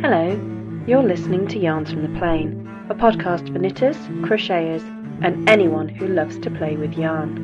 [0.00, 0.30] Hello,
[0.86, 4.84] you're listening to Yarns from the Plain, a podcast for knitters, crocheters,
[5.24, 7.34] and anyone who loves to play with yarn.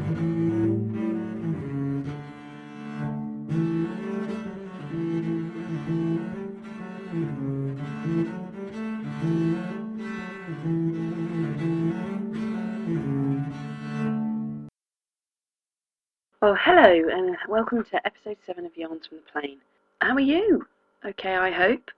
[16.40, 19.58] Well, hello, and welcome to episode 7 of Yarns from the Plain.
[20.00, 20.64] How are you?
[21.04, 21.90] Okay, I hope.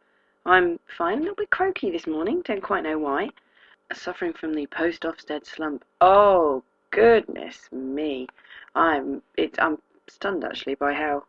[0.47, 3.31] I'm fine, a little bit croaky this morning, don't quite know why.
[3.93, 5.85] Suffering from the post Ofsted slump.
[6.01, 8.29] Oh, goodness me.
[8.77, 11.25] I'm it, I'm stunned actually by how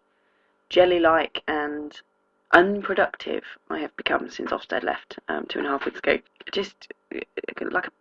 [0.70, 2.00] jelly like and
[2.52, 6.20] unproductive I have become since Ofsted left um, two and a half weeks ago.
[6.52, 7.20] Just uh,
[7.72, 7.92] like a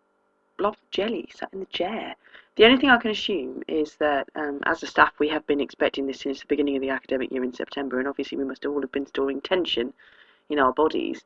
[0.59, 2.15] blob of jelly sat in the chair.
[2.57, 5.63] The only thing I can assume is that um, as a staff we have been
[5.63, 8.67] expecting this since the beginning of the academic year in September, and obviously we must
[8.67, 9.95] all have been storing tension
[10.49, 11.23] in our bodies,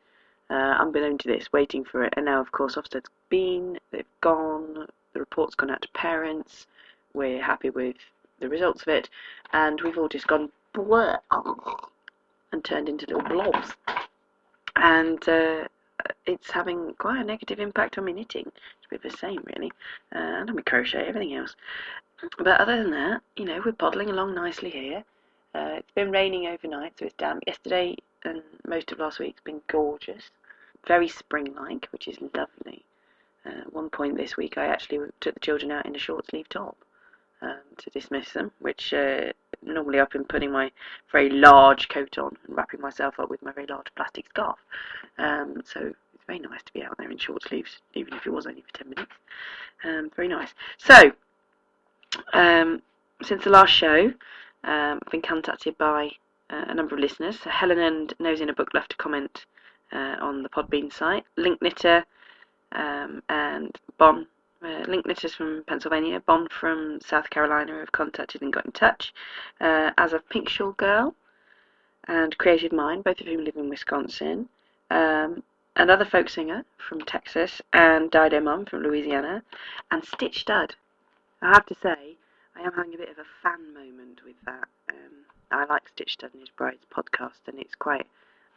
[0.51, 2.15] uh, to this, waiting for it.
[2.17, 6.67] And now, of course, Ofsted's been, they've gone, the report's gone out to parents,
[7.15, 7.97] we're happy with
[8.41, 9.09] the results of it,
[9.53, 11.19] and we've all just gone bleh
[12.53, 13.73] and turned into little blobs.
[14.77, 15.69] And uh,
[16.27, 18.47] it's having quite a negative impact on my knitting.
[18.47, 19.71] It's a bit of the same, really,
[20.15, 21.55] uh, and on my crochet, everything else.
[22.39, 25.05] But other than that, you know, we're bottling along nicely here.
[25.55, 27.43] Uh, it's been raining overnight, so it's damp.
[27.47, 30.31] Yesterday and most of last week's been gorgeous,
[30.87, 32.85] very spring-like, which is lovely.
[33.45, 36.49] Uh, at one point this week, I actually took the children out in a short-sleeve
[36.49, 36.77] top
[37.43, 39.33] um, to dismiss them, which uh,
[39.63, 40.71] normally I've been putting my
[41.11, 44.59] very large coat on and wrapping myself up with my very large plastic scarf.
[45.19, 48.31] Um, so it's very nice to be out there in short sleeves, even if it
[48.31, 49.13] was only for 10 minutes.
[49.85, 50.53] Um, very nice.
[50.79, 51.13] So,
[52.35, 52.83] um,
[53.23, 54.13] since the last show,
[54.65, 56.11] um, I've been contacted by
[56.51, 57.41] uh, a number of listeners.
[57.41, 59.47] So Helen and Nose in a Book left a comment
[59.93, 61.25] uh, on the Podbean site.
[61.37, 62.05] Link Knitter
[62.73, 64.27] um, and Bon,
[64.63, 69.13] uh, Link Knitters from Pennsylvania, Bon from South Carolina have contacted and got in touch,
[69.61, 71.15] uh, as of Pink Shawl Girl
[72.09, 74.49] and Creative Mind, both of whom live in Wisconsin.
[74.91, 75.43] Um,
[75.77, 79.43] another folk singer from Texas, and Dido Mum from Louisiana,
[79.91, 80.75] and Stitch Stud.
[81.43, 82.17] I have to say,
[82.57, 84.69] I am having a bit of a fan moment with that.
[84.91, 85.20] Um,
[85.51, 88.07] I like Stitch Stud and his Bride's podcast, and it's quite.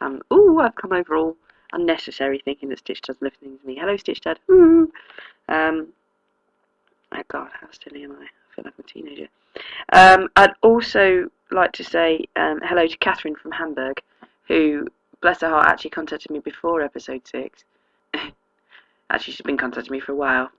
[0.00, 1.36] Um, ooh, I've come over all
[1.72, 3.76] unnecessary thinking that Stitch Stud's listening to me.
[3.76, 4.38] Hello, Stitch Stud.
[4.50, 4.92] Ooh.
[5.46, 5.88] Um,
[7.12, 8.24] oh God, how silly am I?
[8.24, 9.28] I feel like I'm a teenager.
[9.92, 14.00] Um, I'd also like to say um, hello to Catherine from Hamburg,
[14.48, 14.88] who,
[15.20, 17.64] bless her heart, actually contacted me before episode six.
[19.10, 20.50] actually, she's been contacting me for a while.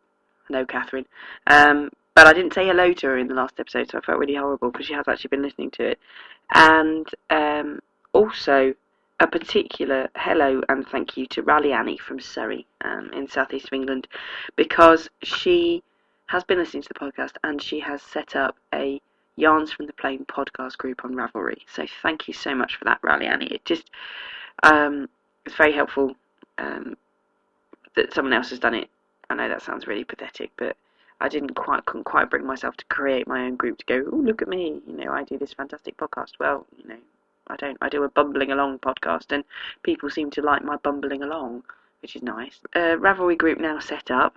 [0.50, 1.08] No, Catherine.
[1.48, 4.20] Um, but I didn't say hello to her in the last episode, so I felt
[4.20, 6.00] really horrible because she has actually been listening to it.
[6.54, 7.80] And um,
[8.14, 8.74] also
[9.20, 13.74] a particular hello and thank you to Rally Annie from Surrey um, in southeast of
[13.74, 14.08] England
[14.56, 15.84] because she
[16.28, 19.00] has been listening to the podcast and she has set up a
[19.38, 21.58] Yarns from the Plain podcast group on Ravelry.
[21.74, 23.48] So thank you so much for that, Rally Annie.
[23.48, 23.90] It just
[24.64, 25.10] um,
[25.46, 26.16] it's very helpful
[26.58, 26.96] um,
[27.96, 28.90] that someone else has done it.
[29.30, 30.78] I know that sounds really pathetic, but
[31.22, 34.18] I didn't quite couldn't quite bring myself to create my own group to go, oh
[34.18, 36.34] look at me, you know, I do this fantastic podcast.
[36.40, 36.98] Well, you know,
[37.48, 37.78] I don't.
[37.82, 39.44] I do a bumbling along podcast, and
[39.84, 41.64] people seem to like my bumbling along,
[42.02, 42.60] which is nice.
[42.76, 44.36] Uh, Ravelry group now set up.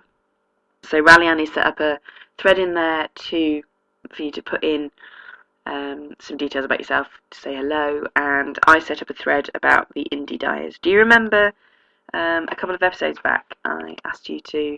[0.83, 1.99] So Rally Annie set up a
[2.37, 3.63] thread in there to
[4.11, 4.91] for you to put in
[5.65, 9.91] um, some details about yourself to say hello, and I set up a thread about
[9.93, 10.77] the indie dyers.
[10.81, 11.51] Do you remember
[12.13, 13.55] um, a couple of episodes back?
[13.65, 14.77] I asked you to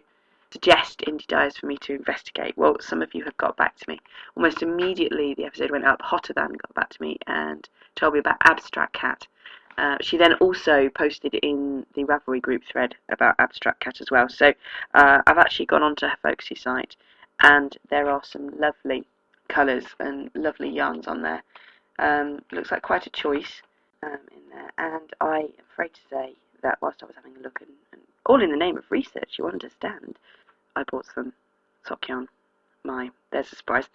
[0.52, 2.58] suggest indie dyers for me to investigate.
[2.58, 4.00] Well, some of you have got back to me.
[4.36, 6.02] Almost immediately, the episode went up.
[6.02, 9.28] Hotter than got back to me and told me about Abstract Cat.
[9.78, 14.28] Uh, she then also posted in the Ravelry group thread about Abstract Cat as well.
[14.30, 14.54] So
[14.94, 16.96] uh, I've actually gone onto her folksy site,
[17.42, 19.06] and there are some lovely
[19.48, 21.44] colours and lovely yarns on there.
[22.00, 23.62] Um, looks like quite a choice
[24.04, 27.60] um, in there, and I'm afraid to say that whilst I was having a look,
[27.62, 30.18] and, and all in the name of research, you understand,
[30.76, 31.34] I bought some
[31.86, 32.28] sock yarn.
[32.84, 33.86] My, there's a surprise.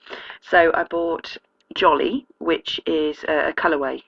[0.41, 1.37] So I bought
[1.75, 4.03] Jolly, which is a, a colourway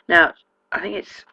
[0.08, 0.34] Now,
[0.72, 1.26] I think it's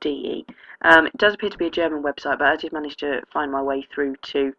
[0.00, 0.46] de.
[0.82, 3.50] Um, it does appear to be a German website, but I did manage to find
[3.50, 4.54] my way through to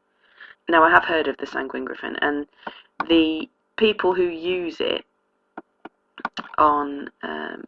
[0.69, 2.47] Now, I have heard of the Sanguine Gryphon, and
[3.07, 5.05] the people who use it
[6.57, 7.65] on um,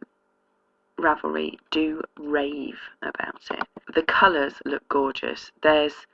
[0.98, 3.68] Ravelry do rave about it.
[3.94, 5.52] The colours look gorgeous.
[5.62, 6.06] There's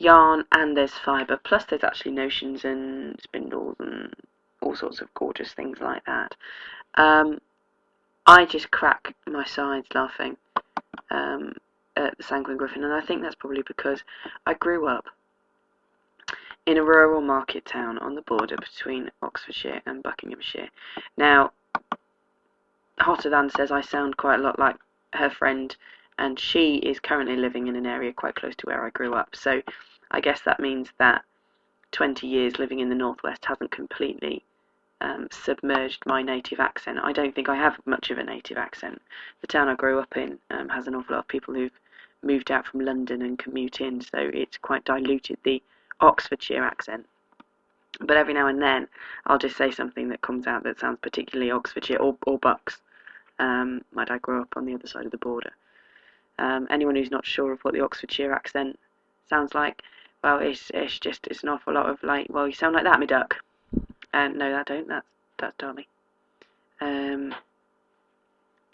[0.00, 4.14] yarn and there's fibre, plus there's actually notions and spindles and
[4.62, 6.34] all sorts of gorgeous things like that.
[6.94, 7.40] Um,
[8.26, 10.36] I just crack my sides laughing
[11.10, 11.54] um,
[11.96, 14.02] at the Sanguine Gryphon, and I think that's probably because
[14.46, 15.06] I grew up
[16.66, 20.68] in a rural market town on the border between Oxfordshire and Buckinghamshire.
[21.16, 21.52] Now,
[22.98, 24.76] Hotter Than says I sound quite a lot like
[25.14, 25.74] her friend,
[26.18, 29.34] and she is currently living in an area quite close to where I grew up.
[29.34, 29.62] So
[30.10, 31.24] I guess that means that
[31.92, 34.44] 20 years living in the Northwest hasn't completely
[35.00, 36.98] um, submerged my native accent.
[37.02, 39.00] I don't think I have much of a native accent.
[39.40, 41.80] The town I grew up in um, has an awful lot of people who've
[42.22, 45.62] moved out from London and commute in, so it's quite diluted the
[46.00, 47.06] Oxfordshire accent.
[48.00, 48.88] But every now and then,
[49.26, 52.80] I'll just say something that comes out that sounds particularly Oxfordshire or, or Bucks.
[53.38, 55.52] Um, my dad grew up on the other side of the border.
[56.38, 58.78] Um, anyone who's not sure of what the Oxfordshire accent
[59.28, 59.82] sounds like,
[60.22, 63.00] well, it's it's just it's an awful lot of like, well, you sound like that,
[63.00, 63.36] me duck.
[64.12, 64.88] And no, I don't.
[64.88, 65.06] That's
[65.38, 65.88] that's Dolly.
[66.80, 67.34] Um,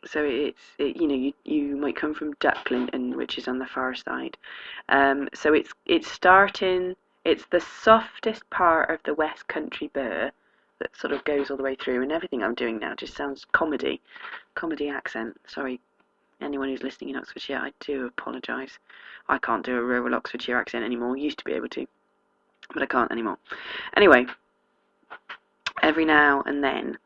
[0.05, 3.67] so it's it, you know you you might come from Ducklington, which is on the
[3.67, 4.37] far side.
[4.89, 6.95] Um, so it's it's starting.
[7.25, 10.31] It's the softest part of the West Country Burr
[10.79, 13.47] that sort of goes all the way through, and everything I'm doing now just sounds
[13.53, 14.01] comedy,
[14.55, 15.41] comedy accent.
[15.47, 15.81] Sorry,
[16.41, 18.79] anyone who's listening in Oxfordshire, I do apologise.
[19.29, 21.17] I can't do a rural Oxfordshire accent anymore.
[21.17, 21.87] Used to be able to,
[22.73, 23.39] but I can't anymore.
[23.97, 24.27] Anyway,
[25.83, 26.99] every now and then,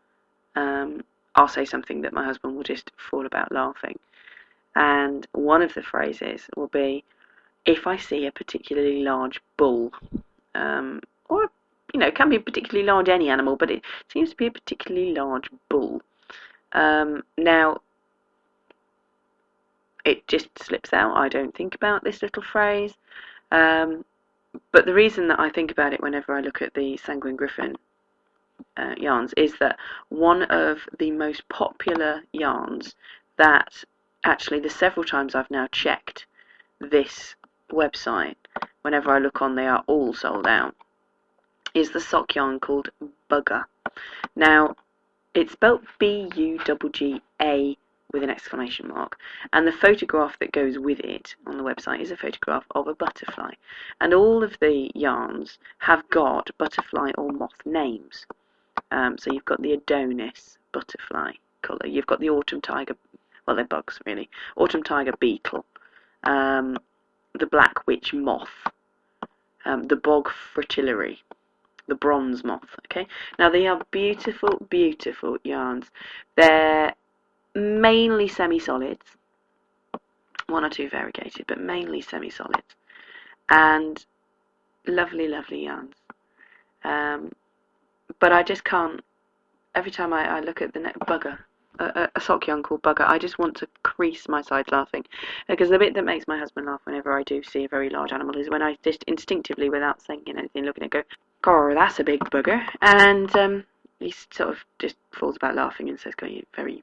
[0.57, 3.99] um, I'll say something that my husband will just fall about laughing,
[4.75, 7.05] and one of the phrases will be,
[7.65, 9.93] "If I see a particularly large bull,
[10.55, 11.51] um, or
[11.93, 13.83] you know, it can be a particularly large any animal, but it
[14.13, 16.03] seems to be a particularly large bull.
[16.73, 17.81] Um, now,
[20.04, 21.16] it just slips out.
[21.16, 22.95] I don't think about this little phrase.
[23.52, 24.04] Um,
[24.73, 27.76] but the reason that I think about it whenever I look at the Sanguine Gryphon
[28.76, 29.78] uh, yarns is that
[30.09, 32.95] one of the most popular yarns
[33.37, 33.85] that
[34.25, 36.26] actually the several times I've now checked
[36.80, 37.35] this
[37.71, 38.37] website,
[38.83, 40.75] whenever I look on, they are all sold out,
[41.75, 42.90] is the sock yarn called
[43.30, 43.64] Bugga.
[44.35, 44.75] Now,
[45.35, 47.76] it's spelled B U G G A
[48.12, 49.19] with an exclamation mark,
[49.52, 52.95] and the photograph that goes with it on the website is a photograph of a
[52.95, 53.52] butterfly.
[54.00, 58.26] And all of the yarns have got butterfly or moth names.
[58.90, 62.97] Um, so you've got the Adonis butterfly colour, you've got the autumn tiger,
[63.47, 65.64] well, they're bugs really, autumn tiger beetle,
[66.25, 66.76] um,
[67.38, 68.49] the black witch moth,
[69.64, 71.19] um, the bog fritillary,
[71.87, 72.75] the bronze moth.
[72.87, 73.07] Okay,
[73.38, 75.90] now they are beautiful, beautiful yarns.
[76.37, 76.95] They're
[77.54, 79.04] mainly semi-solids,
[80.47, 82.75] one or two variegated, but mainly semi-solids,
[83.49, 84.04] and
[84.87, 85.95] lovely, lovely yarns.
[86.85, 87.33] Um,
[88.19, 89.00] but I just can't.
[89.75, 91.38] Every time I, I look at the net bugger,
[91.78, 95.04] a, a sock yarn called bugger, I just want to crease my sides laughing
[95.49, 98.12] because the bit that makes my husband laugh whenever I do see a very large
[98.12, 101.07] animal is when I just instinctively, without saying anything, looking at it,
[101.42, 103.64] go, "Oh, that's a big bugger," and um,
[103.99, 106.83] he sort of just falls about laughing and says, "Go, you very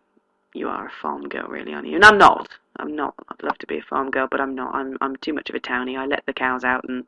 [0.58, 1.96] you are a farm girl, really, aren't you?
[1.96, 2.50] And I'm not.
[2.78, 3.16] I'm not.
[3.30, 4.74] I'd love to be a farm girl, but I'm not.
[4.76, 5.98] I'm I'm too much of a townie.
[5.98, 7.06] I let the cows out and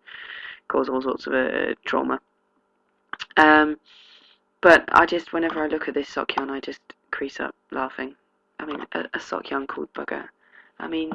[0.67, 2.19] cause all sorts of uh, trauma.
[3.37, 3.77] Um,
[4.61, 8.15] but I just, whenever I look at this sock yarn, I just crease up laughing.
[8.59, 10.27] I mean, a, a sock yarn called bugger.
[10.79, 11.11] I mean,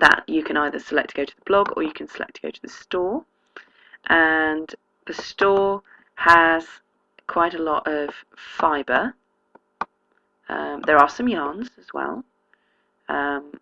[0.00, 2.42] that you can either select to go to the blog or you can select to
[2.42, 3.24] go to the store.
[4.08, 4.74] And
[5.06, 5.82] the store
[6.16, 6.66] has
[7.26, 9.14] quite a lot of fibre.
[10.48, 12.24] Um, there are some yarns as well,
[13.08, 13.52] um,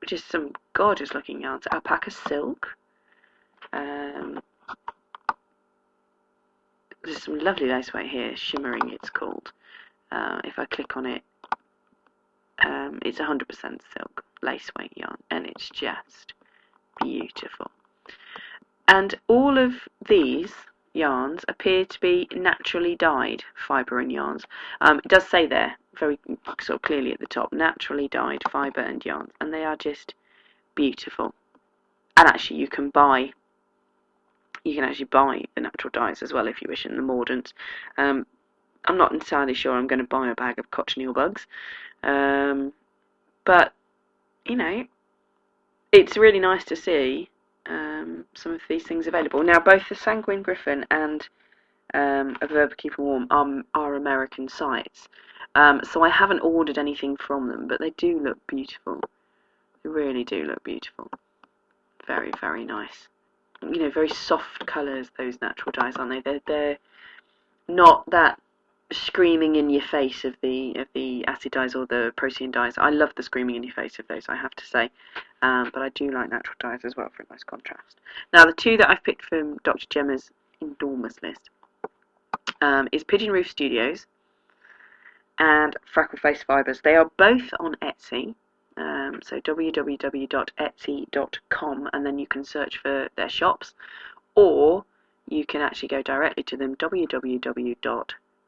[0.00, 1.66] which is some gorgeous looking yarns.
[1.72, 2.76] Alpaca silk.
[3.72, 4.40] Um,
[7.04, 9.52] there's some lovely lace weight here, shimmering it's called.
[10.10, 11.22] Uh, if I click on it,
[12.64, 16.34] um, it's 100% silk lace weight yarn and it's just
[17.00, 17.70] beautiful.
[18.88, 19.74] And all of
[20.06, 20.52] these
[20.92, 24.44] yarns appear to be naturally dyed fibre and yarns.
[24.80, 26.18] Um, it does say there very
[26.60, 30.14] sort of clearly at the top, naturally dyed fibre and yarns, and they are just
[30.74, 31.34] beautiful.
[32.16, 33.32] And actually, you can buy
[34.64, 37.52] you can actually buy the natural dyes as well if you wish in the Mordants.
[37.98, 38.26] Um,
[38.86, 41.46] I'm not entirely sure I'm going to buy a bag of cochineal bugs,
[42.02, 42.72] um,
[43.44, 43.72] but
[44.44, 44.84] you know,
[45.92, 47.28] it's really nice to see
[47.66, 49.42] um, some of these things available.
[49.42, 51.28] Now, both the Sanguine Gryphon and
[51.94, 55.08] um, A Verb Keeping Warm are, are American sites,
[55.54, 59.00] um, so I haven't ordered anything from them, but they do look beautiful.
[59.82, 61.10] They really do look beautiful.
[62.06, 63.08] Very, very nice.
[63.62, 66.20] You know, very soft colours, those natural dyes, aren't they?
[66.20, 66.78] They're, they're
[67.68, 68.40] not that
[68.92, 72.78] screaming in your face of the of the acid dyes or the protein dyes.
[72.78, 74.90] I love the screaming in your face of those, I have to say.
[75.42, 78.00] Um, but I do like natural dyes as well for a nice contrast.
[78.32, 79.86] Now the two that I've picked from Dr.
[79.90, 80.30] Gemma's
[80.60, 81.50] enormous list
[82.60, 84.06] um, is Pigeon Roof Studios
[85.38, 86.80] and Freckleface Fibres.
[86.82, 88.34] They are both on Etsy.
[88.76, 90.30] Um, so www.etsy.com
[91.92, 93.74] and then you can search for their shops
[94.34, 94.86] or
[95.28, 97.76] you can actually go directly to them www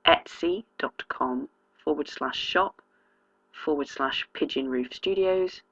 [0.06, 1.48] etsy.com
[1.82, 2.82] forward slash shop
[3.52, 5.62] forward slash pigeon roof studios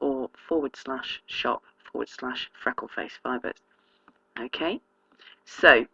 [0.00, 3.56] or forward slash shop forward slash freckleface fibers.
[4.38, 4.80] Okay,
[5.44, 5.86] so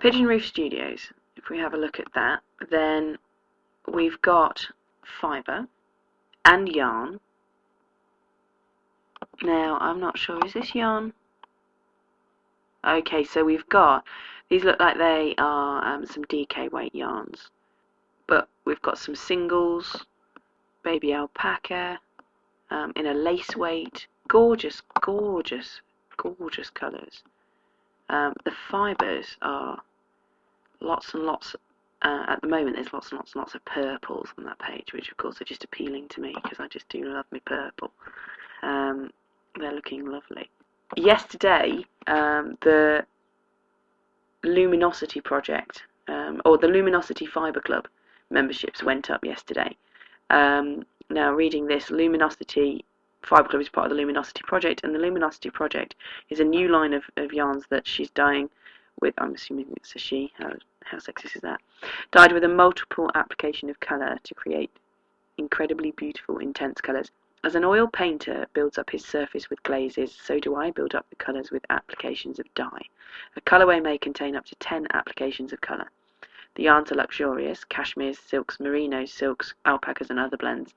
[0.00, 3.16] pigeon roof studios, if we have a look at that, then
[3.92, 4.66] we've got
[5.20, 5.66] fibre
[6.44, 7.20] and yarn.
[9.42, 11.12] Now, I'm not sure, is this yarn?
[12.86, 14.04] Okay, so we've got
[14.54, 17.50] these look like they are um, some DK weight yarns.
[18.28, 20.06] But we've got some singles,
[20.84, 21.98] baby alpaca
[22.70, 24.06] um, in a lace weight.
[24.28, 25.80] Gorgeous, gorgeous,
[26.16, 27.24] gorgeous colours.
[28.08, 29.82] Um, the fibres are
[30.80, 31.56] lots and lots.
[32.02, 34.92] Uh, at the moment, there's lots and lots and lots of purples on that page,
[34.92, 37.90] which of course are just appealing to me because I just do love me purple.
[38.62, 39.10] Um,
[39.58, 40.48] they're looking lovely.
[40.96, 43.04] Yesterday, um, the
[44.44, 47.88] Luminosity project, um, or the Luminosity Fibre Club
[48.30, 49.76] memberships went up yesterday.
[50.30, 52.84] Um, now, reading this, Luminosity
[53.22, 55.94] Fibre Club is part of the Luminosity project, and the Luminosity project
[56.30, 58.50] is a new line of, of yarns that she's dyeing
[59.00, 59.14] with.
[59.18, 60.32] I'm assuming it's a she.
[60.36, 60.52] How,
[60.84, 61.60] how sexist is that?
[62.12, 64.70] Dyed with a multiple application of colour to create
[65.38, 67.10] incredibly beautiful, intense colours.
[67.44, 71.10] As an oil painter builds up his surface with glazes, so do I build up
[71.10, 72.88] the colours with applications of dye.
[73.36, 75.90] A colourway may contain up to 10 applications of colour.
[76.54, 80.72] The yarns are luxurious, cashmeres, silks, merinos, silks, alpacas and other blends.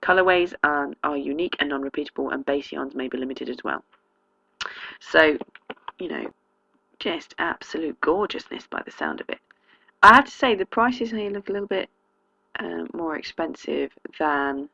[0.00, 3.84] Colorways are, are unique and non-repeatable and base yarns may be limited as well.
[4.98, 5.36] So,
[5.98, 6.32] you know,
[7.00, 9.40] just absolute gorgeousness by the sound of it.
[10.02, 11.90] I have to say the prices here look a little bit
[12.58, 14.70] um, more expensive than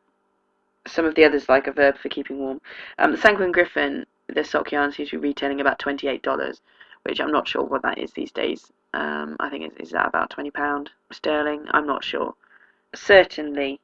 [0.86, 2.60] some of the others like a verb for keeping warm.
[2.98, 6.60] Um, the Sanguine Gryphon, the sock yarns seems to be retailing about $28,
[7.02, 8.72] which I'm not sure what that is these days.
[8.94, 11.66] Um, I think it's, is that about £20 sterling?
[11.70, 12.34] I'm not sure.
[12.94, 13.80] Certainly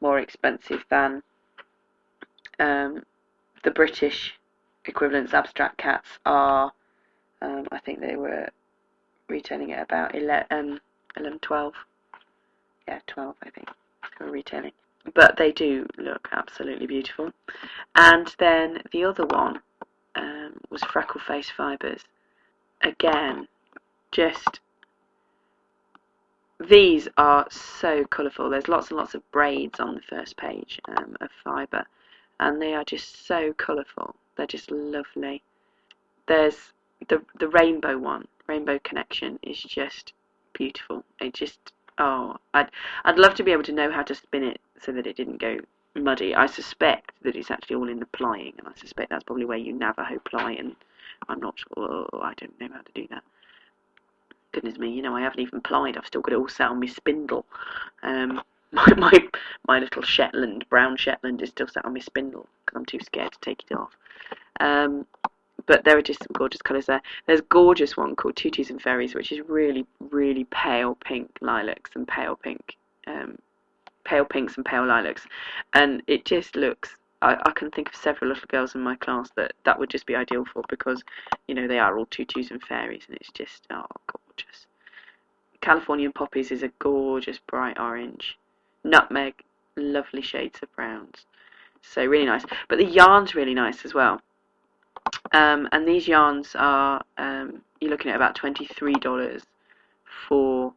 [0.00, 1.22] more expensive than
[2.58, 3.02] um,
[3.64, 4.38] the British
[4.84, 6.72] equivalents abstract cats are.
[7.42, 8.48] Um, I think they were
[9.28, 10.80] retailing at about 11, um,
[11.16, 11.74] 11 12.
[12.86, 13.68] Yeah, 12, I think.
[14.18, 14.72] They were retailing
[15.14, 17.32] but they do look absolutely beautiful.
[17.94, 19.60] And then the other one
[20.14, 22.04] um, was Freckle Face Fibres.
[22.82, 23.48] Again,
[24.12, 24.60] just
[26.60, 28.50] these are so colourful.
[28.50, 31.86] There's lots and lots of braids on the first page um, of fibre,
[32.40, 34.16] and they are just so colourful.
[34.36, 35.42] They're just lovely.
[36.26, 36.72] There's
[37.08, 40.12] the the rainbow one, Rainbow Connection, is just
[40.52, 41.04] beautiful.
[41.20, 42.70] It just oh, I'd
[43.04, 45.40] I'd love to be able to know how to spin it so that it didn't
[45.40, 45.58] go
[45.94, 46.34] muddy.
[46.34, 49.58] I suspect that it's actually all in the plying, and I suspect that's probably where
[49.58, 50.76] you Navajo ply, and
[51.28, 52.06] I'm not sure.
[52.12, 53.22] Oh, I don't know how to do that.
[54.52, 55.96] Goodness me, you know, I haven't even plied.
[55.96, 57.44] I've still got it all set on my spindle.
[58.02, 59.28] Um, my, my
[59.66, 63.32] my little Shetland, brown Shetland, is still set on my spindle because I'm too scared
[63.32, 63.96] to take it off.
[64.60, 65.06] Um,
[65.66, 67.02] but there are just some gorgeous colours there.
[67.26, 71.90] There's a gorgeous one called Tutus and Fairies, which is really, really pale pink lilacs
[71.94, 73.38] and pale pink um,
[74.08, 75.26] pale pinks and pale lilacs,
[75.74, 76.96] and it just looks.
[77.20, 80.06] I, I can think of several little girls in my class that that would just
[80.06, 81.02] be ideal for because,
[81.46, 84.66] you know, they are all tutus and fairies, and it's just oh gorgeous.
[85.60, 88.38] Californian poppies is a gorgeous bright orange.
[88.84, 89.34] Nutmeg,
[89.76, 91.26] lovely shades of browns.
[91.82, 92.44] So really nice.
[92.68, 94.22] But the yarn's really nice as well.
[95.32, 99.42] Um, and these yarns are um, you're looking at about twenty three dollars
[100.28, 100.72] for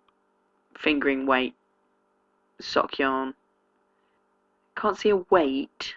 [0.78, 1.54] fingering weight
[2.62, 3.34] sock yarn.
[4.76, 5.96] Can't see a weight.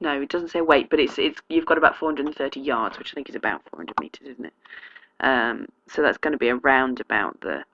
[0.00, 3.14] No, it doesn't say weight, but it's it's you've got about 430 yards, which I
[3.14, 4.54] think is about 400 meters, isn't it?
[5.20, 7.64] Um, so that's going to be around about the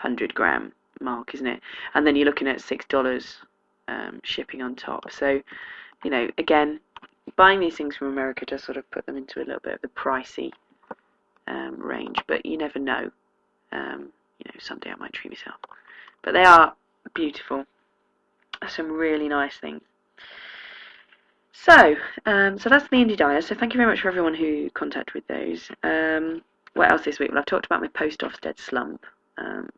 [0.00, 1.60] 100 gram mark, isn't it?
[1.94, 3.36] And then you're looking at six dollars
[3.88, 5.10] um, shipping on top.
[5.10, 5.42] So,
[6.04, 6.80] you know, again,
[7.36, 9.82] buying these things from America does sort of put them into a little bit of
[9.82, 10.50] the pricey
[11.46, 13.10] um, range, but you never know.
[13.72, 15.60] Um, you know, someday I might treat myself.
[16.22, 16.74] But they are
[17.14, 17.64] beautiful.
[18.68, 19.82] Some really nice things.
[21.52, 23.46] So, um, so that's the indie dyers.
[23.46, 25.70] So thank you very much for everyone who contacted with those.
[25.82, 26.42] Um,
[26.74, 27.30] what else this week?
[27.30, 29.04] Well, I've talked about my post-Ofsted slump,
[29.36, 29.68] um,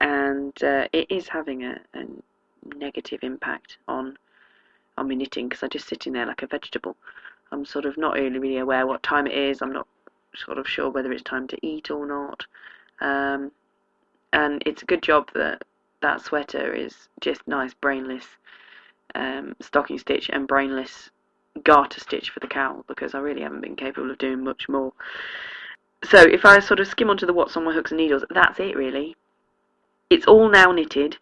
[0.00, 2.04] and uh, it is having a, a,
[2.76, 4.18] negative impact on
[4.98, 6.96] on my knitting because I'm just sitting there like a vegetable.
[7.52, 9.62] I'm sort of not really really aware what time it is.
[9.62, 9.86] I'm not
[10.34, 12.44] sort of sure whether it's time to eat or not.
[13.00, 13.50] Um,
[14.32, 15.62] and it's a good job that
[16.02, 18.26] that sweater is just nice brainless
[19.14, 21.10] um, stocking stitch and brainless
[21.64, 24.92] garter stitch for the cowl because I really haven't been capable of doing much more.
[26.04, 28.58] So if I sort of skim onto the what's on my hooks and needles, that's
[28.60, 29.16] it really.
[30.08, 31.18] It's all now knitted.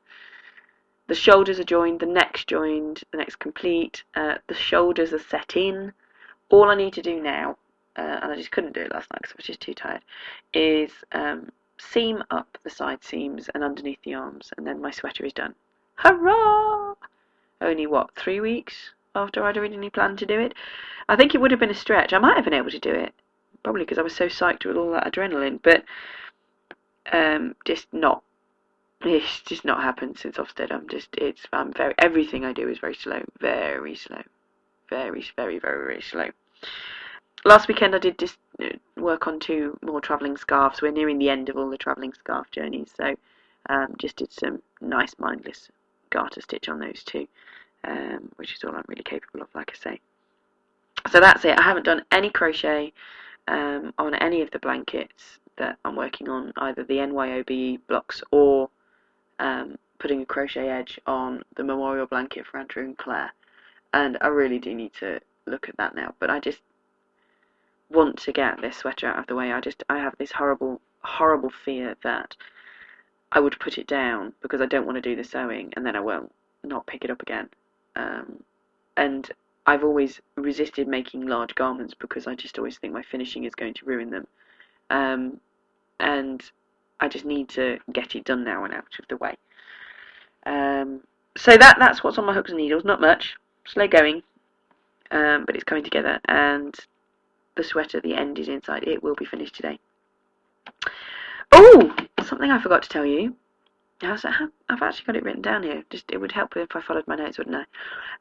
[1.09, 5.57] The shoulders are joined, the neck's joined, the neck's complete, uh, the shoulders are set
[5.57, 5.93] in.
[6.51, 7.57] All I need to do now,
[7.97, 10.03] uh, and I just couldn't do it last night because I was just too tired,
[10.53, 15.25] is um, seam up the side seams and underneath the arms, and then my sweater
[15.25, 15.55] is done.
[15.97, 16.95] Hurrah!
[17.61, 20.55] Only what, three weeks after I'd originally planned to do it?
[21.09, 22.13] I think it would have been a stretch.
[22.13, 23.15] I might have been able to do it,
[23.63, 25.85] probably because I was so psyched with all that adrenaline, but
[27.13, 28.23] um, just not
[29.03, 30.73] it's just not happened since Ofsted.
[30.73, 34.23] I'm just it's I'm very everything I do is very slow, very slow,
[34.91, 36.31] very very very very slow.
[37.45, 40.83] Last weekend I did just uh, work on two more travelling scarves.
[40.83, 43.15] We're nearing the end of all the travelling scarf journeys, so
[43.69, 45.71] um, just did some nice mindless
[46.11, 47.29] garter stitch on those two,
[47.85, 50.01] um, which is all I'm really capable of, like I say.
[51.11, 51.59] So that's it.
[51.59, 52.93] I haven't done any crochet
[53.47, 58.69] um, on any of the blankets that I'm working on, either the NYOBE blocks or
[59.39, 63.33] um, putting a crochet edge on the memorial blanket for Andrew and Claire.
[63.95, 66.15] And I really do need to look at that now.
[66.19, 66.61] But I just
[67.91, 69.53] want to get this sweater out of the way.
[69.53, 72.37] I just I have this horrible horrible fear that
[73.33, 75.97] I would put it down because I don't want to do the sewing and then
[75.97, 76.33] I won't
[76.65, 77.49] not pick it up again.
[77.97, 78.43] Um,
[78.97, 79.31] and
[79.67, 83.75] I've always resisted making large garments because I just always think my finishing is going
[83.75, 84.27] to ruin them.
[84.91, 85.41] Um,
[86.01, 86.43] and
[87.01, 89.37] I just need to get it done now and out of the way.
[90.47, 91.03] Um,
[91.37, 92.85] so that that's what's on my hooks and needles.
[92.85, 94.23] Not much, slow going,
[95.11, 96.19] um, but it's coming together.
[96.27, 96.75] And
[97.59, 98.85] the sweater, the end is inside.
[98.85, 99.79] It will be finished today.
[101.53, 101.95] Oh,
[102.25, 103.35] something I forgot to tell you.
[104.01, 104.25] I've
[104.83, 105.83] actually got it written down here.
[105.91, 107.67] Just it would help if I followed my notes, wouldn't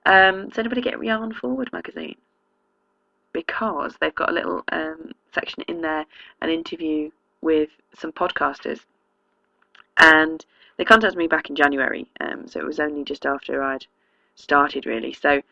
[0.05, 0.27] I?
[0.27, 2.15] Um, does anybody get Yarn Forward magazine?
[3.31, 6.05] Because they've got a little um, section in there,
[6.41, 8.79] an interview with some podcasters,
[9.97, 10.43] and
[10.77, 12.07] they contacted me back in January.
[12.19, 13.85] Um, so it was only just after I'd
[14.33, 15.13] started, really.
[15.13, 15.43] So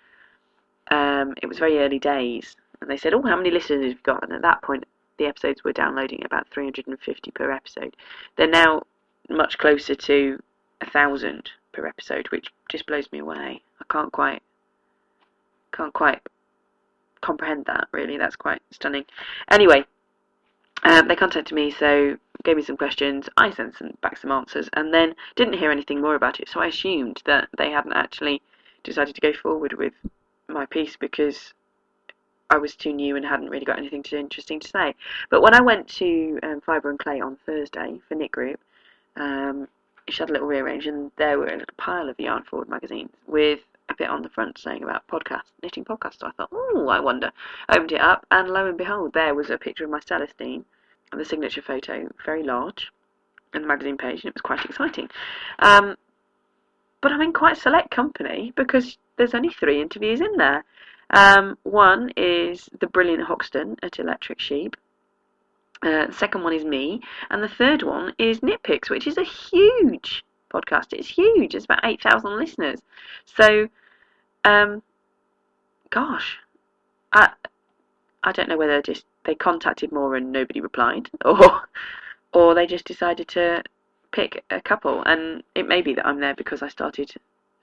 [0.90, 4.00] um, it was very early days, and they said, "Oh, how many listeners have you
[4.04, 4.86] got?" And at that point,
[5.18, 7.96] the episodes were downloading about 350 per episode.
[8.36, 8.84] They're now
[9.30, 10.42] much closer to
[10.82, 13.62] a thousand per episode, which just blows me away.
[13.80, 14.42] I can't quite
[15.72, 16.22] can't quite
[17.22, 18.18] comprehend that really.
[18.18, 19.06] That's quite stunning.
[19.50, 19.86] Anyway,
[20.84, 23.28] um, they contacted me, so gave me some questions.
[23.38, 26.48] I sent some, back some answers, and then didn't hear anything more about it.
[26.50, 28.42] So I assumed that they hadn't actually
[28.84, 29.94] decided to go forward with
[30.48, 31.54] my piece because
[32.50, 34.96] I was too new and hadn't really got anything too interesting to say.
[35.30, 38.60] But when I went to um, Fibre and Clay on Thursday for Knit Group,
[39.16, 39.68] um,
[40.10, 43.10] she had a little rearrange, and there were a little pile of Yarn Forward magazines
[43.28, 46.20] with a bit on the front saying about podcast, knitting podcast.
[46.20, 47.32] So I thought, oh, I wonder.
[47.70, 50.66] Opened it up, and lo and behold, there was a picture of my Celestine,
[51.12, 52.92] and the signature photo, very large,
[53.54, 55.10] and the magazine page, and it was quite exciting.
[55.60, 55.96] Um,
[57.02, 60.64] but I'm in quite select company because there's only three interviews in there.
[61.10, 64.76] Um, one is the brilliant Hoxton at Electric Sheep.
[65.82, 69.24] Uh, the second one is me, and the third one is KnitPicks, which is a
[69.24, 70.94] huge podcast.
[70.94, 71.54] It's huge.
[71.54, 72.80] It's about eight thousand listeners.
[73.26, 73.68] So,
[74.44, 74.82] um,
[75.90, 76.38] gosh,
[77.12, 77.32] I
[78.24, 81.68] I don't know whether just they contacted more and nobody replied, or
[82.34, 83.64] or they just decided to
[84.12, 85.04] pick a couple.
[85.04, 87.14] And it may be that I'm there because I started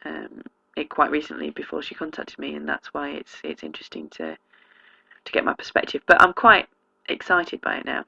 [0.05, 0.42] um,
[0.76, 4.37] it quite recently before she contacted me, and that's why it's it's interesting to
[5.24, 6.02] to get my perspective.
[6.06, 6.68] But I'm quite
[7.08, 8.04] excited by it now.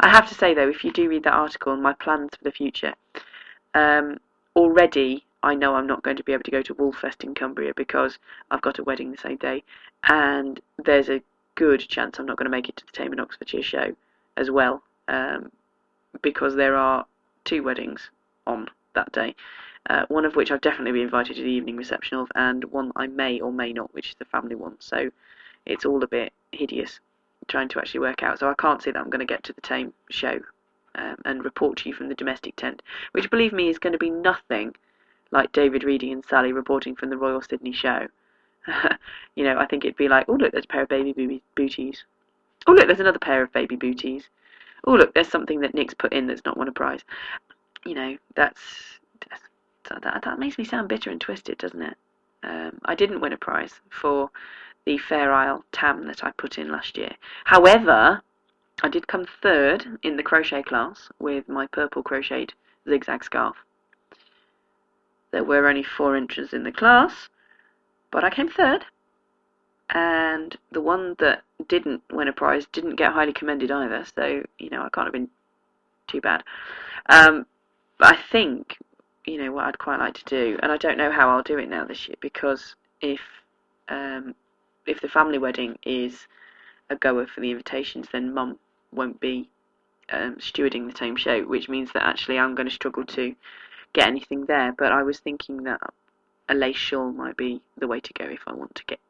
[0.00, 2.52] I have to say though, if you do read that article my plans for the
[2.52, 2.94] future,
[3.74, 4.18] um,
[4.56, 7.74] already I know I'm not going to be able to go to Woolfest in Cumbria
[7.74, 8.18] because
[8.50, 9.62] I've got a wedding the same day,
[10.08, 11.22] and there's a
[11.54, 13.94] good chance I'm not going to make it to the Thame in Oxfordshire show
[14.36, 15.52] as well, um,
[16.22, 17.06] because there are
[17.44, 18.08] two weddings
[18.46, 19.34] on that day.
[19.90, 22.90] Uh, one of which I've definitely been invited to the evening reception of, and one
[22.96, 24.76] I may or may not, which is the family one.
[24.80, 25.10] So
[25.66, 27.00] it's all a bit hideous
[27.48, 28.38] trying to actually work out.
[28.38, 30.40] So I can't see that I'm going to get to the Thame show
[30.94, 33.98] um, and report to you from the domestic tent, which believe me is going to
[33.98, 34.74] be nothing
[35.30, 38.06] like David Reidy and Sally reporting from the Royal Sydney show.
[39.34, 42.04] you know, I think it'd be like, oh look, there's a pair of baby booties.
[42.66, 44.28] Oh look, there's another pair of baby booties.
[44.86, 47.04] Oh look, there's something that Nick's put in that's not won a prize.
[47.84, 48.93] You know, that's,
[49.90, 51.96] that, that makes me sound bitter and twisted, doesn't it?
[52.42, 54.30] Um, I didn't win a prize for
[54.84, 57.12] the Fair Isle tam that I put in last year.
[57.44, 58.22] However,
[58.82, 62.52] I did come third in the crochet class with my purple crocheted
[62.88, 63.56] zigzag scarf.
[65.30, 67.28] There were only four inches in the class,
[68.10, 68.84] but I came third.
[69.90, 74.70] And the one that didn't win a prize didn't get highly commended either, so, you
[74.70, 75.28] know, I can't have been
[76.08, 76.42] too bad.
[77.08, 77.46] Um,
[77.98, 78.76] but I think,
[79.26, 81.58] you know, what I'd quite like to do, and I don't know how I'll do
[81.58, 83.20] it now this year, because if
[83.88, 84.34] um,
[84.86, 86.26] if the family wedding is
[86.90, 88.58] a goer for the invitations, then mum
[88.92, 89.48] won't be
[90.10, 93.34] um, stewarding the Thame show, which means that actually I'm going to struggle to
[93.92, 94.72] get anything there.
[94.72, 95.80] But I was thinking that
[96.48, 99.00] a lace shawl might be the way to go if I want to get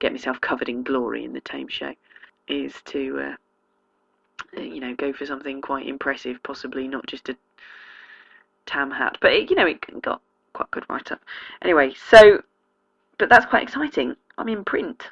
[0.00, 1.94] get myself covered in glory in the Thame show,
[2.48, 3.36] is to
[4.56, 7.36] uh, you know go for something quite impressive, possibly not just a
[8.66, 9.18] tam hat.
[9.20, 10.20] But it, you know, it got
[10.52, 11.20] quite good write up.
[11.62, 12.42] Anyway, so
[13.18, 14.16] but that's quite exciting.
[14.38, 15.10] I'm in print.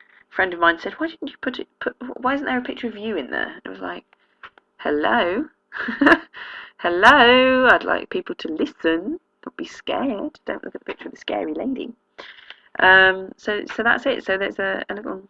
[0.00, 1.68] A friend of mine said, "Why didn't you put it?
[1.80, 4.04] Put why isn't there a picture of you in there?" It was like,
[4.78, 5.46] "Hello,
[6.78, 7.68] hello.
[7.70, 10.40] I'd like people to listen, not be scared.
[10.44, 11.92] Don't look at the picture of the scary lady."
[12.80, 14.24] Um, so so that's it.
[14.24, 15.28] So there's a, a little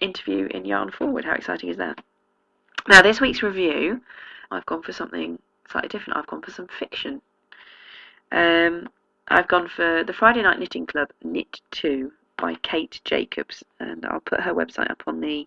[0.00, 1.26] interview in Yarn Forward.
[1.26, 2.02] How exciting is that?
[2.88, 4.00] Now this week's review,
[4.50, 5.38] I've gone for something
[5.70, 6.18] slightly different.
[6.18, 7.22] I've gone for some fiction.
[8.32, 8.88] Um,
[9.28, 14.20] I've gone for the Friday Night Knitting Club Knit 2 by Kate Jacobs, and I'll
[14.20, 15.46] put her website up on the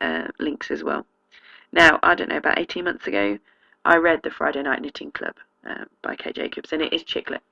[0.00, 1.06] uh, links as well.
[1.72, 3.38] Now, I don't know, about 18 months ago,
[3.84, 5.36] I read the Friday Night Knitting Club
[5.68, 7.42] uh, by Kate Jacobs, and it is chick lit.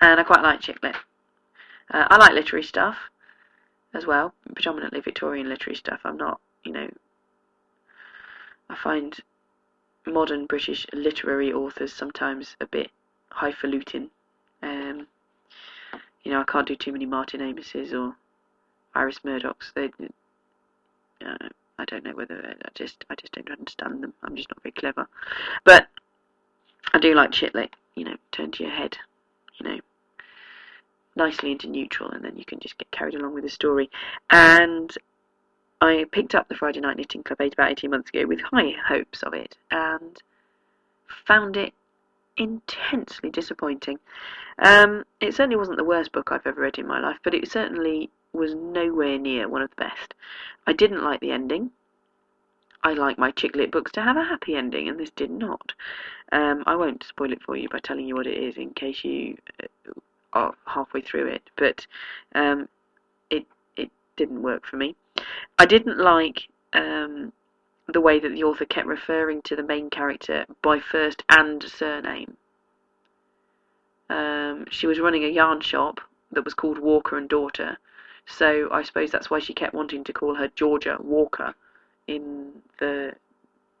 [0.00, 0.96] And I quite like chick lit.
[1.90, 2.96] Uh, I like literary stuff
[3.92, 6.00] as well, predominantly Victorian literary stuff.
[6.04, 6.88] I'm not, you know,
[8.68, 9.18] I find
[10.06, 12.90] modern British literary authors sometimes a bit
[13.30, 14.10] highfalutin.
[14.62, 15.06] Um,
[16.22, 18.16] you know, I can't do too many Martin Amises or
[18.94, 19.72] Iris Murdochs.
[19.74, 19.90] They,
[21.24, 24.14] uh, I don't know whether I just I just don't understand them.
[24.22, 25.08] I'm just not very clever,
[25.64, 25.88] but
[26.92, 27.74] I do like chick lit.
[27.94, 28.96] You know, turn to your head.
[29.60, 29.80] You know,
[31.16, 33.90] nicely into neutral, and then you can just get carried along with the story.
[34.30, 34.96] And
[35.80, 39.22] I picked up the Friday Night Knitting Club about 18 months ago with high hopes
[39.22, 40.22] of it, and
[41.26, 41.72] found it
[42.36, 43.98] intensely disappointing.
[44.58, 47.50] Um, it certainly wasn't the worst book I've ever read in my life, but it
[47.50, 50.14] certainly was nowhere near one of the best.
[50.66, 51.70] I didn't like the ending.
[52.82, 55.72] I like my chick lit books to have a happy ending, and this did not.
[56.32, 59.04] Um, I won't spoil it for you by telling you what it is in case
[59.04, 59.66] you uh,
[60.32, 61.86] are halfway through it, but
[62.34, 62.68] um,
[63.30, 64.96] it it didn't work for me.
[65.58, 67.32] I didn't like um,
[67.86, 72.36] the way that the author kept referring to the main character by first and surname.
[74.08, 76.00] Um, she was running a yarn shop
[76.32, 77.78] that was called Walker and Daughter,
[78.26, 81.54] so I suppose that's why she kept wanting to call her Georgia Walker
[82.06, 83.14] in the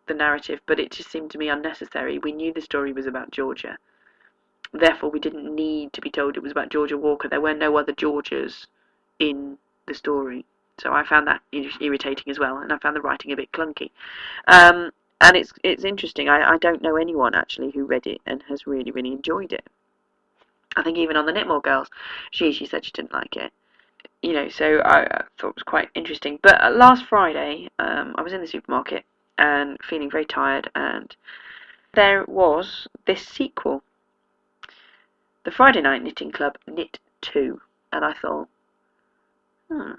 [0.06, 0.60] the narrative.
[0.66, 2.18] But it just seemed to me unnecessary.
[2.18, 3.78] We knew the story was about Georgia,
[4.72, 7.28] therefore we didn't need to be told it was about Georgia Walker.
[7.28, 8.66] There were no other Georgias
[9.18, 10.44] in the story.
[10.78, 13.90] So I found that irritating as well, and I found the writing a bit clunky.
[14.48, 16.28] Um, and it's it's interesting.
[16.28, 19.66] I, I don't know anyone actually who read it and has really really enjoyed it.
[20.76, 21.88] I think even on the Knitmore Girls,
[22.30, 23.52] she she said she didn't like it.
[24.22, 26.38] You know, so I, I thought it was quite interesting.
[26.42, 29.04] But uh, last Friday, um, I was in the supermarket
[29.38, 31.14] and feeling very tired, and
[31.94, 33.82] there was this sequel,
[35.44, 37.60] the Friday Night Knitting Club Knit Two,
[37.92, 38.48] and I thought,
[39.70, 39.92] hmm,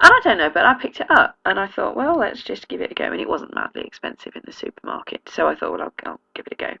[0.00, 2.68] and I don't know, but I picked it up and I thought, well, let's just
[2.68, 3.04] give it a go.
[3.04, 6.46] And it wasn't madly expensive in the supermarket, so I thought, well, I'll, I'll give
[6.46, 6.76] it a go.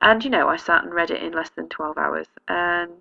[0.00, 2.92] And you know, I sat and read it in less than 12 hours, and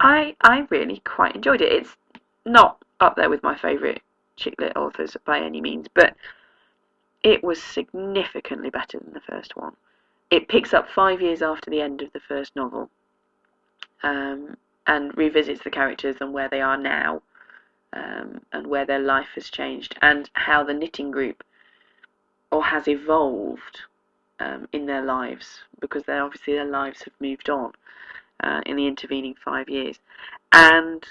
[0.00, 1.72] I I really quite enjoyed it.
[1.72, 1.96] It's
[2.44, 4.02] not up there with my favourite
[4.36, 6.14] chick lit authors by any means, but
[7.22, 9.76] it was significantly better than the first one.
[10.30, 12.88] It picks up five years after the end of the first novel
[14.02, 14.56] um,
[14.86, 17.22] and revisits the characters and where they are now
[17.92, 21.42] um, and where their life has changed and how the knitting group
[22.50, 23.80] or has evolved
[24.38, 27.72] um, in their lives because they obviously their lives have moved on
[28.42, 29.98] uh, in the intervening five years
[30.52, 31.04] and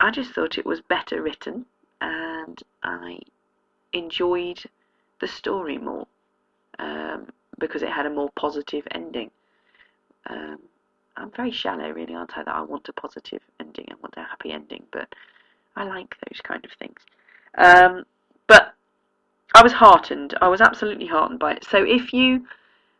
[0.00, 1.66] I just thought it was better written
[2.00, 3.18] and I
[3.92, 4.62] enjoyed
[5.20, 6.06] the story more
[6.78, 7.28] um,
[7.58, 9.30] because it had a more positive ending.
[10.28, 10.58] Um,
[11.16, 12.42] I'm very shallow, really, aren't I?
[12.42, 15.08] That I want a positive ending, I want a happy ending, but
[15.76, 16.98] I like those kind of things.
[17.58, 18.04] Um,
[18.46, 18.74] but
[19.54, 20.34] I was heartened.
[20.40, 21.64] I was absolutely heartened by it.
[21.64, 22.46] So if you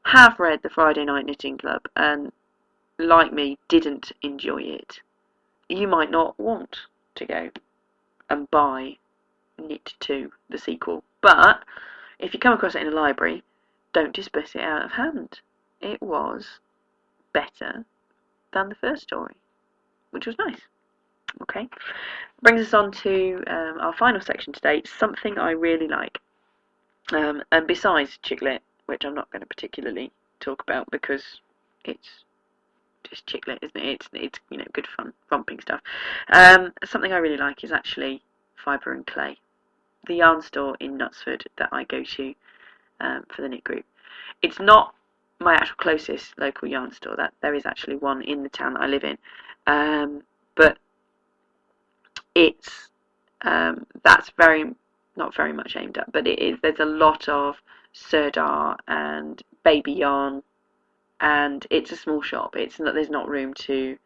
[0.04, 2.32] have read the Friday Night Knitting Club and,
[2.98, 5.00] like me, didn't enjoy it,
[5.68, 6.76] you might not want
[7.16, 7.50] to go
[8.30, 8.96] and buy
[9.58, 11.02] Knit 2, the sequel.
[11.20, 11.64] But
[12.18, 13.42] if you come across it in a library,
[13.92, 15.40] don't dismiss it out of hand.
[15.80, 16.60] It was
[17.32, 17.84] better
[18.52, 19.36] than the first story,
[20.10, 20.60] which was nice.
[21.42, 21.68] Okay,
[22.42, 24.82] brings us on to um, our final section today.
[24.84, 26.18] Something I really like,
[27.12, 31.40] um, and besides chick lit, which I'm not going to particularly talk about because
[31.84, 32.24] it's
[33.04, 33.86] just chick lit, isn't it?
[33.86, 35.80] It's it's you know good fun, romping stuff.
[36.28, 38.22] Um, something I really like is actually
[38.56, 39.38] fibre and clay,
[40.06, 42.34] the yarn store in Knutsford that I go to
[43.00, 43.84] um, for the knit group.
[44.42, 44.94] It's not
[45.38, 47.16] my actual closest local yarn store.
[47.16, 49.18] That there is actually one in the town that I live in,
[49.66, 50.22] um,
[50.54, 50.78] but
[52.36, 52.90] it's
[53.40, 54.74] um, that's very
[55.16, 56.58] not very much aimed at, but it is.
[56.60, 57.56] There's a lot of
[57.94, 60.42] Sirdar and Baby Yarn,
[61.20, 62.54] and it's a small shop.
[62.54, 63.96] It's not, there's not room to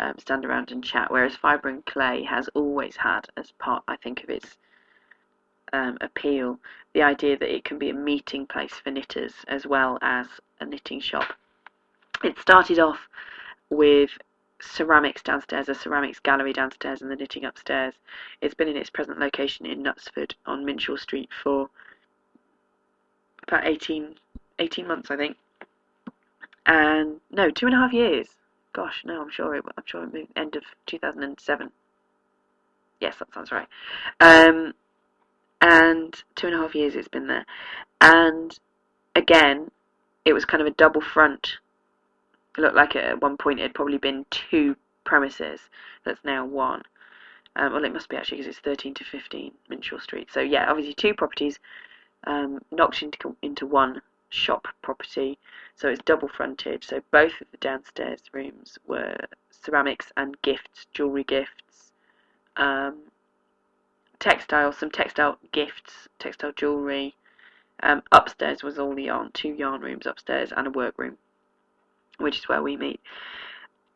[0.00, 1.10] um, stand around and chat.
[1.10, 4.56] Whereas Fibre and Clay has always had as part, I think, of its
[5.74, 6.58] um, appeal,
[6.94, 10.26] the idea that it can be a meeting place for knitters as well as
[10.60, 11.34] a knitting shop.
[12.24, 13.00] It started off
[13.68, 14.10] with
[14.60, 17.94] ceramics downstairs, a ceramics gallery downstairs, and the knitting upstairs.
[18.40, 21.70] It's been in its present location in Knutsford on Minshull Street for
[23.48, 24.16] about 18,
[24.58, 25.36] 18 months, I think.
[26.66, 28.28] And no, two and a half years.
[28.72, 29.64] Gosh, no, I'm sure it.
[29.76, 31.72] I'm sure it moved end of 2007.
[33.00, 33.66] Yes, that sounds right.
[34.20, 34.74] Um,
[35.60, 37.46] and two and a half years it's been there.
[38.00, 38.56] And
[39.16, 39.70] again,
[40.24, 41.58] it was kind of a double front.
[42.56, 45.60] It looked like at one point it had probably been two premises.
[46.04, 46.82] That's now one.
[47.56, 50.28] Um, well, it must be actually because it's 13 to 15 Minshull Street.
[50.32, 51.58] So yeah, obviously two properties
[52.24, 55.38] um, knocked into into one shop property.
[55.74, 56.84] So it's double fronted.
[56.84, 59.16] So both of the downstairs rooms were
[59.50, 61.92] ceramics and gifts, jewellery gifts,
[62.56, 62.98] um,
[64.18, 67.16] textiles, some textile gifts, textile jewellery.
[67.82, 71.16] Um, upstairs was all the yarn, two yarn rooms upstairs and a workroom,
[72.20, 73.00] which is where we meet.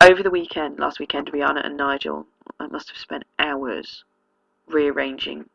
[0.01, 2.27] Over the weekend, last weekend, Rihanna and Nigel,
[2.59, 4.05] I must have spent hours
[4.67, 5.49] rearranging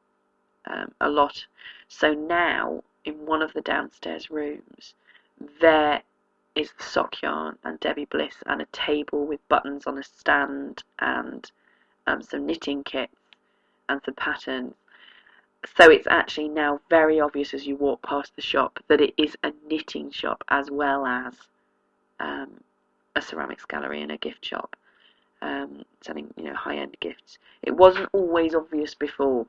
[0.66, 1.46] um, a lot.
[1.88, 4.94] So now, in one of the downstairs rooms,
[5.62, 6.04] there
[6.56, 10.84] is the sock yarn and Debbie Bliss and a table with buttons on a stand
[11.00, 11.52] and
[12.08, 13.16] um, some knitting kits
[13.88, 14.76] and some patterns.
[15.78, 19.36] So it's actually now very obvious as you walk past the shop that it is
[19.44, 21.34] a knitting shop as well as
[22.20, 22.62] um,
[23.16, 24.76] a ceramics gallery and a gift shop
[25.42, 27.38] um, selling you know high-end gifts.
[27.62, 29.46] It wasn't always obvious before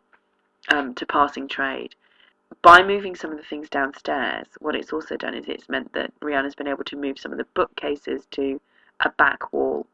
[0.68, 1.94] um, to passing trade.
[2.62, 6.12] By moving some of the things downstairs, what it's also done is it's meant that
[6.20, 8.60] Rihanna's been able to move some of the bookcases to
[9.00, 9.86] a back wall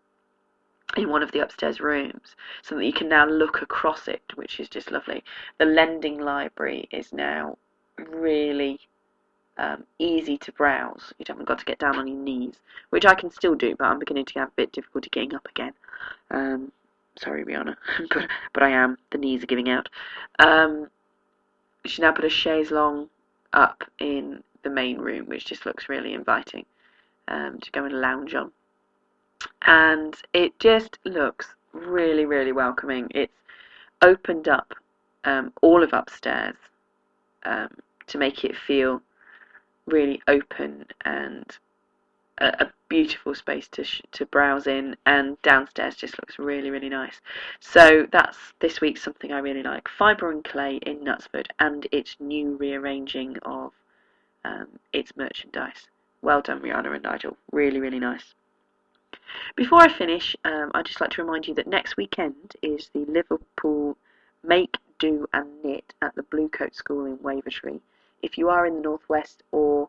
[0.97, 4.59] in one of the upstairs rooms so that you can now look across it, which
[4.59, 5.23] is just lovely.
[5.59, 7.59] The lending library is now
[7.99, 8.81] really
[9.59, 11.13] um, easy to browse.
[11.19, 12.55] You haven't got to get down on your knees,
[12.91, 15.47] which I can still do, but I'm beginning to have a bit difficulty getting up
[15.49, 15.73] again.
[16.31, 16.73] Um,
[17.17, 17.77] sorry, Rihanna,
[18.11, 18.99] but, but I am.
[19.11, 19.89] The knees are giving out.
[20.39, 20.89] Um,
[21.85, 23.09] she now put a chaise longue
[23.53, 26.67] up in the main room, which just looks really inviting
[27.29, 28.53] um, to go and lounge on
[29.63, 33.09] and it just looks really, really welcoming.
[33.11, 33.33] It's
[34.03, 34.75] opened up
[35.25, 36.57] um, all of upstairs
[37.45, 37.69] um,
[38.07, 39.03] to make it feel
[39.87, 41.59] really open and
[42.39, 47.21] a, a beautiful space to to browse in, and downstairs just looks really, really nice.
[47.61, 52.17] So that's this week something I really like: Fibre and Clay in Knutsford, and its
[52.21, 53.73] new rearranging of
[54.45, 55.89] um, its merchandise.
[56.23, 57.37] Well done, Rihanna and Nigel.
[57.53, 58.35] Really, really nice.
[59.55, 63.05] Before I finish, um, I'd just like to remind you that next weekend is the
[63.07, 63.97] Liverpool
[64.43, 67.81] Make, Do and Knit at the Bluecoat School in Wavertree.
[68.23, 69.89] If you are in the Northwest or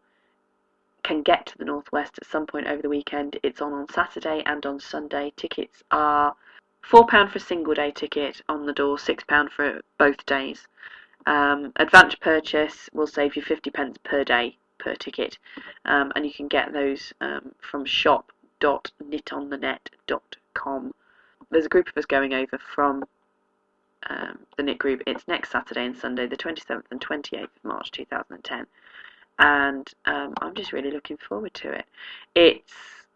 [1.03, 4.43] can get to the Northwest at some point over the weekend, it's on on Saturday
[4.45, 5.33] and on Sunday.
[5.37, 6.35] Tickets are
[6.83, 10.67] £4 for a single day ticket on the door, £6 for both days.
[11.25, 15.37] Um, advance purchase will save you 50 pence per day per ticket,
[15.85, 20.93] um, and you can get those um, from shop www.knitonthenet.com.
[21.49, 23.03] There's a group of us going over from
[24.10, 25.01] um, the knit group.
[25.07, 28.65] It's next Saturday and Sunday, the 27th and 28th of March 2010,
[29.39, 31.86] and um, I'm just really looking forward to it.
[32.36, 32.73] It's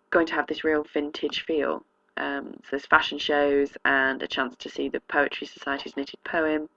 [0.10, 1.84] going to have this real vintage feel.
[2.18, 6.70] Um, so there's fashion shows and a chance to see the Poetry Society's knitted poem.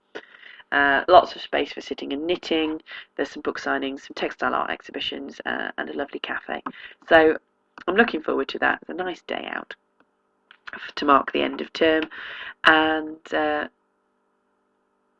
[0.71, 2.81] Uh, lots of space for sitting and knitting.
[3.15, 6.63] There's some book signings, some textile art exhibitions, uh, and a lovely cafe.
[7.07, 7.37] So
[7.87, 8.79] I'm looking forward to that.
[8.81, 9.75] It's a nice day out
[10.95, 12.03] to mark the end of term,
[12.63, 13.67] and uh,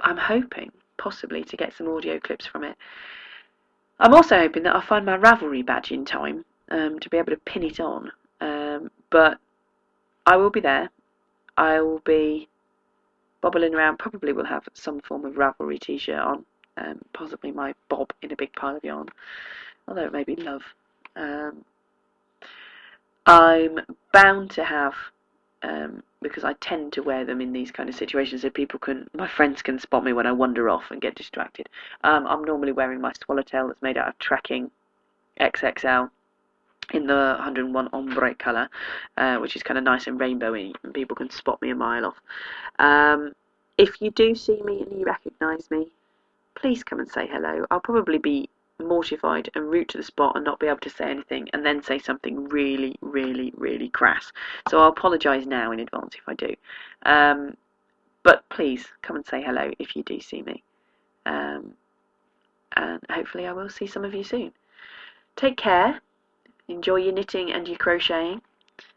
[0.01, 2.75] I'm hoping possibly to get some audio clips from it.
[3.99, 7.31] I'm also hoping that I'll find my Ravelry badge in time um, to be able
[7.31, 8.11] to pin it on.
[8.41, 9.37] Um, but
[10.25, 10.89] I will be there.
[11.57, 12.49] I will be
[13.41, 13.99] bobbling around.
[13.99, 16.45] Probably will have some form of Ravelry t-shirt on.
[16.77, 19.07] Um, possibly my bob in a big pile of yarn.
[19.87, 20.63] Although it may be love.
[21.15, 21.63] Um,
[23.25, 23.79] I'm
[24.11, 24.93] bound to have
[25.65, 29.09] um, because I tend to wear them in these kind of situations so people can,
[29.13, 31.67] my friends can spot me when I wander off and get distracted.
[32.03, 34.69] Um, I'm normally wearing my swallowtail that's made out of trekking
[35.39, 36.09] XXL
[36.93, 38.69] in the 101 ombre colour,
[39.17, 42.05] uh, which is kind of nice and rainbowy, and people can spot me a mile
[42.05, 42.21] off.
[42.77, 43.33] Um,
[43.77, 45.87] if you do see me and you recognise me,
[46.55, 47.65] please come and say hello.
[47.71, 48.49] I'll probably be
[48.79, 51.81] mortified and root to the spot and not be able to say anything and then
[51.81, 54.31] say something really, really, really crass.
[54.69, 56.55] So I'll apologise now in advance if I do.
[57.03, 57.55] Um,
[58.23, 60.63] but please come and say hello if you do see me.
[61.25, 61.73] Um,
[62.75, 64.51] and hopefully I will see some of you soon.
[65.35, 66.01] Take care,
[66.67, 68.41] enjoy your knitting and your crocheting,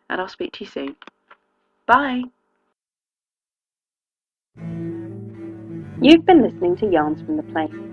[0.08, 0.96] and I'll speak to you soon.
[1.86, 2.22] Bye!
[6.00, 7.87] You've been listening to Yarns from the Plain.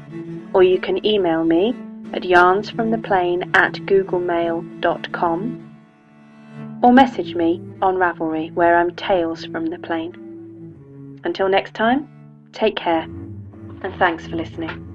[0.53, 1.70] or you can email me
[2.14, 5.76] at yarnsfromtheplain at googlemail.com,
[6.84, 11.20] or message me on Ravelry where I'm Tales from the Plain.
[11.24, 12.08] Until next time,
[12.53, 14.95] take care, and thanks for listening.